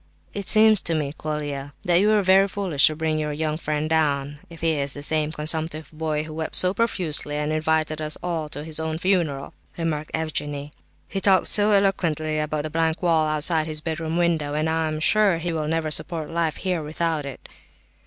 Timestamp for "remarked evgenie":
9.77-10.71